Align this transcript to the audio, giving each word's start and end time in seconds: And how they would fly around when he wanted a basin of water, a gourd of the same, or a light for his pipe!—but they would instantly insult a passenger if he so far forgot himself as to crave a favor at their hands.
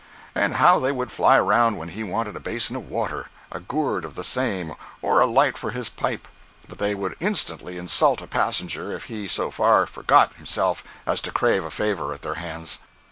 And 0.33 0.55
how 0.55 0.79
they 0.79 0.91
would 0.91 1.11
fly 1.11 1.37
around 1.37 1.77
when 1.77 1.89
he 1.89 2.03
wanted 2.03 2.35
a 2.35 2.39
basin 2.39 2.75
of 2.75 2.89
water, 2.89 3.27
a 3.51 3.59
gourd 3.59 4.03
of 4.03 4.15
the 4.15 4.23
same, 4.23 4.73
or 4.99 5.19
a 5.19 5.27
light 5.27 5.59
for 5.59 5.69
his 5.69 5.89
pipe!—but 5.89 6.79
they 6.79 6.95
would 6.95 7.15
instantly 7.19 7.77
insult 7.77 8.19
a 8.19 8.25
passenger 8.25 8.91
if 8.93 9.03
he 9.03 9.27
so 9.27 9.51
far 9.51 9.85
forgot 9.85 10.37
himself 10.37 10.83
as 11.05 11.21
to 11.21 11.31
crave 11.31 11.63
a 11.63 11.69
favor 11.69 12.15
at 12.15 12.23
their 12.23 12.33
hands. 12.41 12.79